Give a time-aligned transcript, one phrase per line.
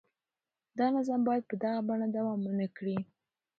[0.77, 2.97] دا نظام باید په دغه بڼه دوام ونه کړي.